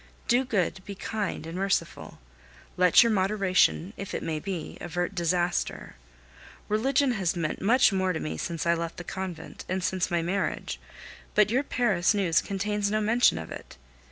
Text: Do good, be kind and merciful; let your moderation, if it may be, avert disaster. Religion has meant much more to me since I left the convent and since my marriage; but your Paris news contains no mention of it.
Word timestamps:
Do 0.27 0.43
good, 0.45 0.81
be 0.83 0.95
kind 0.95 1.45
and 1.45 1.55
merciful; 1.55 2.17
let 2.75 3.03
your 3.03 3.11
moderation, 3.11 3.93
if 3.97 4.15
it 4.15 4.23
may 4.23 4.39
be, 4.39 4.79
avert 4.81 5.13
disaster. 5.13 5.93
Religion 6.67 7.11
has 7.11 7.35
meant 7.35 7.61
much 7.61 7.93
more 7.93 8.11
to 8.11 8.19
me 8.19 8.35
since 8.35 8.65
I 8.65 8.73
left 8.73 8.97
the 8.97 9.03
convent 9.03 9.63
and 9.69 9.83
since 9.83 10.09
my 10.09 10.23
marriage; 10.23 10.79
but 11.35 11.51
your 11.51 11.61
Paris 11.61 12.15
news 12.15 12.41
contains 12.41 12.89
no 12.89 12.99
mention 12.99 13.37
of 13.37 13.51
it. 13.51 13.77